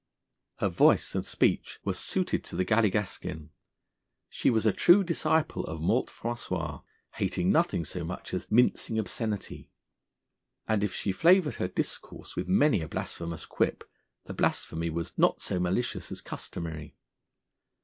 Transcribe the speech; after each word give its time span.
Her 0.57 0.67
voice 0.69 1.13
and 1.13 1.23
speech 1.23 1.79
were 1.85 1.93
suited 1.93 2.43
to 2.45 2.55
the 2.55 2.65
galligaskin. 2.65 3.51
She 4.29 4.49
was 4.49 4.65
a 4.65 4.73
true 4.73 5.03
disciple 5.03 5.63
of 5.65 5.79
Maltre 5.79 6.11
François, 6.15 6.83
hating 7.17 7.51
nothing 7.51 7.85
so 7.85 8.03
much 8.03 8.33
as 8.33 8.49
mincing 8.49 8.97
obscenity, 8.97 9.69
and 10.67 10.83
if 10.83 10.91
she 10.91 11.11
flavoured 11.11 11.57
her 11.57 11.67
discourse 11.67 12.35
with 12.35 12.47
many 12.47 12.81
a 12.81 12.87
blasphemous 12.87 13.45
quip, 13.45 13.87
the 14.23 14.33
blasphemy 14.33 14.89
was 14.89 15.15
'not 15.19 15.39
so 15.39 15.59
malicious 15.59 16.11
as 16.11 16.19
customary.' 16.19 16.95